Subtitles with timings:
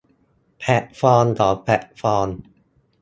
[0.59, 2.29] แพลตฟอร์มของแพลตฟอร์ม